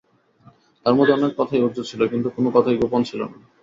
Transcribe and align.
তার 0.85 0.93
মধ্যে 0.97 1.15
অনেক 1.15 1.31
কথাই 1.37 1.63
ঊহ্য 1.63 1.77
ছিল, 1.89 2.01
কিন্তু 2.11 2.27
কোনো 2.35 2.49
কথাই 2.55 2.79
গোপন 2.81 3.01
ছিল 3.09 3.21
না। 3.23 3.37